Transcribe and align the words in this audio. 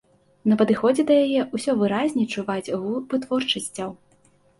На 0.51 0.55
падыходзе 0.59 1.03
да 1.09 1.17
яе 1.25 1.41
ўсё 1.57 1.75
выразней 1.81 2.27
чуваць 2.37 2.73
гул 2.79 2.95
вытворчасцяў. 3.13 3.93